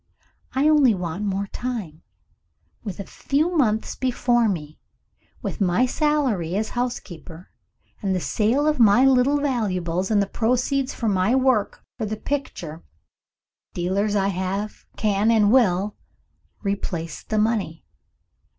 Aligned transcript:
I 0.55 0.67
only 0.67 0.95
want 0.95 1.25
more 1.25 1.45
time. 1.45 2.01
With 2.83 2.99
a 2.99 3.03
few 3.05 3.55
months 3.55 3.93
before 3.95 4.49
me 4.49 4.79
with 5.43 5.61
my 5.61 5.85
salary 5.85 6.55
as 6.55 6.69
housekeeper, 6.69 7.51
and 8.01 8.15
the 8.15 8.19
sale 8.19 8.67
of 8.67 8.79
my 8.79 9.05
little 9.05 9.37
valuables, 9.39 10.09
and 10.09 10.19
the 10.19 10.25
proceeds 10.25 10.93
of 10.95 11.07
my 11.11 11.35
work 11.35 11.83
for 11.99 12.07
the 12.07 12.17
picture 12.17 12.83
dealers 13.75 14.15
I 14.15 14.31
can, 14.97 15.29
and 15.29 15.51
will, 15.51 15.95
replace 16.63 17.21
the 17.21 17.37
money. 17.37 17.85